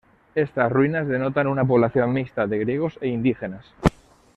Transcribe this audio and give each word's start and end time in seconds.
Estas 0.33 0.71
ruinas 0.71 1.07
denotan 1.07 1.45
una 1.45 1.63
población 1.63 2.11
mixta 2.11 2.47
de 2.47 2.57
griegos 2.57 2.97
e 3.01 3.07
indígenas. 3.09 3.67